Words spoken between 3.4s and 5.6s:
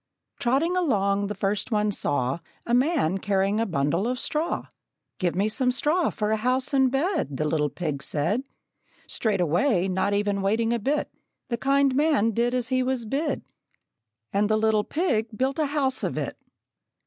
a bundle of straw. "Give me